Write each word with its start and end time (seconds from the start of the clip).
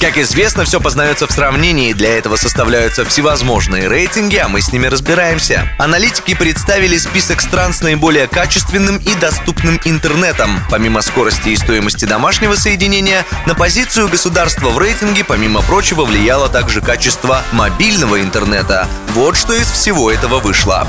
Как 0.00 0.18
известно, 0.18 0.64
все 0.64 0.78
познается 0.78 1.26
в 1.26 1.32
сравнении, 1.32 1.94
для 1.94 2.18
этого 2.18 2.36
составляются 2.36 3.04
всевозможные 3.04 3.88
рейтинги, 3.88 4.36
а 4.36 4.46
мы 4.46 4.60
с 4.60 4.70
ними 4.70 4.86
разбираемся. 4.88 5.68
Аналитики 5.78 6.34
представили 6.34 6.98
список 6.98 7.40
стран 7.40 7.72
с 7.72 7.80
наиболее 7.80 8.28
качественным 8.28 8.98
и 8.98 9.14
доступным 9.14 9.80
интернетом. 9.84 10.60
Помимо 10.70 11.00
скорости 11.00 11.48
и 11.48 11.56
стоимости 11.56 12.04
домашнего 12.04 12.56
соединения, 12.56 13.24
на 13.46 13.54
позицию 13.54 14.08
государства 14.08 14.68
в 14.68 14.78
рейтинге, 14.78 15.24
помимо 15.24 15.62
прочего, 15.62 16.04
влияло 16.04 16.50
также 16.50 16.82
качество 16.82 17.42
мобильного 17.52 18.20
интернета. 18.20 18.86
Вот 19.14 19.36
что 19.36 19.54
из 19.54 19.70
всего 19.70 20.10
этого 20.10 20.40
вышло. 20.40 20.86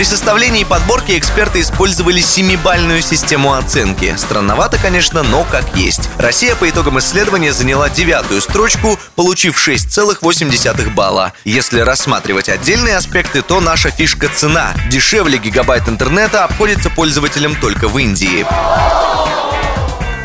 При 0.00 0.04
составлении 0.04 0.64
подборки 0.64 1.18
эксперты 1.18 1.60
использовали 1.60 2.22
семибальную 2.22 3.02
систему 3.02 3.52
оценки. 3.52 4.14
Странновато, 4.16 4.78
конечно, 4.78 5.22
но 5.22 5.44
как 5.44 5.76
есть. 5.76 6.08
Россия 6.16 6.54
по 6.54 6.70
итогам 6.70 6.98
исследования 6.98 7.52
заняла 7.52 7.90
девятую 7.90 8.40
строчку, 8.40 8.98
получив 9.14 9.58
6,8 9.68 10.94
балла. 10.94 11.34
Если 11.44 11.80
рассматривать 11.80 12.48
отдельные 12.48 12.96
аспекты, 12.96 13.42
то 13.42 13.60
наша 13.60 13.90
фишка 13.90 14.30
цена. 14.34 14.72
Дешевле 14.88 15.36
гигабайт 15.36 15.86
интернета 15.86 16.44
обходится 16.44 16.88
пользователям 16.88 17.54
только 17.54 17.86
в 17.86 17.98
Индии. 17.98 18.46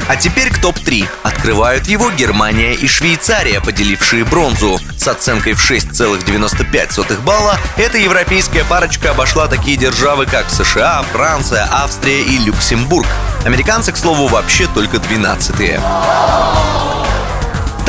А 0.08 0.16
теперь 0.16 0.52
к 0.52 0.60
топ-3. 0.60 1.08
Открывают 1.24 1.88
его 1.88 2.12
Германия 2.12 2.74
и 2.74 2.88
Швейцария, 2.88 3.60
поделившие 3.62 4.24
бронзу. 4.24 4.80
С 4.98 5.08
оценкой 5.08 5.54
в 5.54 5.72
6,95 5.72 7.22
балла 7.22 7.58
эта 7.78 7.98
европейская 7.98 8.64
парочка 8.64 9.12
обошла 9.12 9.48
такие 9.48 9.78
державы, 9.78 10.26
как 10.26 10.50
США, 10.50 11.04
Франция, 11.12 11.68
Австрия 11.72 12.22
и 12.22 12.38
Люксембург. 12.38 13.08
Американцы, 13.46 13.92
к 13.92 13.98
слову, 13.98 14.28
вообще 14.28 14.68
только 14.74 14.98
12-е. 14.98 15.80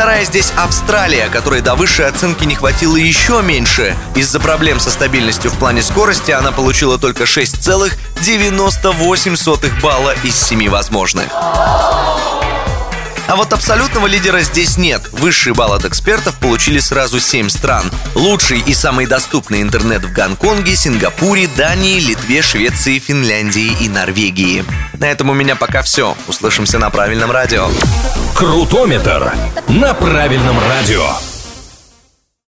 Вторая 0.06 0.24
здесь 0.24 0.52
Австралия, 0.56 1.28
которой 1.30 1.62
до 1.62 1.74
высшей 1.74 2.06
оценки 2.06 2.44
не 2.44 2.54
хватило 2.54 2.94
еще 2.94 3.42
меньше. 3.42 3.96
Из-за 4.14 4.38
проблем 4.38 4.78
со 4.78 4.92
стабильностью 4.92 5.50
в 5.50 5.58
плане 5.58 5.82
скорости 5.82 6.30
она 6.30 6.52
получила 6.52 6.96
только 6.96 7.24
6,98 7.24 9.80
балла 9.80 10.14
из 10.22 10.40
7 10.40 10.68
возможных. 10.68 11.32
А 13.28 13.34
вот 13.34 13.52
абсолютного 13.52 14.06
лидера 14.06 14.40
здесь 14.40 14.78
нет. 14.78 15.02
Высший 15.12 15.52
балл 15.52 15.72
от 15.72 15.84
экспертов 15.84 16.36
получили 16.36 16.78
сразу 16.78 17.18
7 17.18 17.48
стран. 17.48 17.90
Лучший 18.14 18.60
и 18.60 18.72
самый 18.72 19.06
доступный 19.06 19.62
интернет 19.62 20.04
в 20.04 20.12
Гонконге, 20.12 20.76
Сингапуре, 20.76 21.48
Дании, 21.48 21.98
Литве, 21.98 22.42
Швеции, 22.42 22.98
Финляндии 22.98 23.76
и 23.80 23.88
Норвегии. 23.88 24.64
На 24.98 25.06
этом 25.10 25.30
у 25.30 25.34
меня 25.34 25.56
пока 25.56 25.82
все. 25.82 26.16
Услышимся 26.28 26.78
на 26.78 26.90
правильном 26.90 27.30
радио. 27.30 27.68
Крутометр 28.34 29.32
на 29.68 29.92
правильном 29.94 30.56
радио. 30.60 31.04